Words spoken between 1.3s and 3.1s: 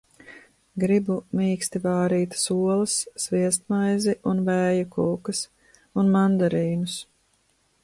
mīksti vārītas olas,